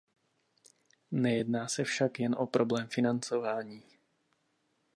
Nejedná 1.11 1.67
se 1.67 1.83
však 1.83 2.19
jen 2.19 2.35
o 2.39 2.47
problém 2.47 2.87
financování. 2.87 3.83